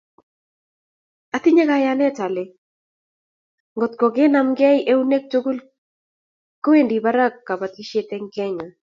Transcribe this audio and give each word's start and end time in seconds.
Atinye 1.35 1.63
kayanet 1.69 2.17
ole 2.25 2.43
ngotkenamkei 3.75 4.77
eunek 4.91 5.23
tugul 5.31 5.57
kowendi 6.63 6.97
barak 7.05 7.33
kobotisiet 7.47 8.09
eng 8.15 8.27
Kenya 8.35 8.67